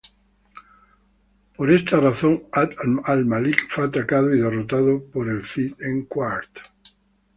Por 1.55 1.71
esta 1.71 1.97
razón 1.99 2.45
Abd 2.51 2.73
al-Malik 3.03 3.67
fue 3.69 3.83
atacado 3.85 4.33
y 4.33 4.39
derrotado 4.39 4.99
por 5.03 5.29
el 5.29 5.45
Cid 5.45 5.75
en 5.79 6.05
Quart. 6.05 6.49